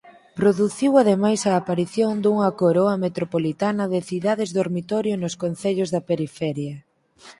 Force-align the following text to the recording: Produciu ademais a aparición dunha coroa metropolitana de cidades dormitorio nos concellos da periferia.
Produciu 0.39 0.91
ademais 1.01 1.41
a 1.45 1.53
aparición 1.61 2.11
dunha 2.23 2.49
coroa 2.61 2.95
metropolitana 3.05 3.83
de 3.93 3.99
cidades 4.09 4.49
dormitorio 4.59 5.15
nos 5.23 5.37
concellos 5.43 5.89
da 5.95 6.05
periferia. 6.09 6.75